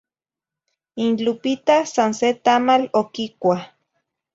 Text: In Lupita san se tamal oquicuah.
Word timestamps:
In 1.03 1.11
Lupita 1.25 1.77
san 1.93 2.09
se 2.19 2.29
tamal 2.45 2.83
oquicuah. 3.01 3.63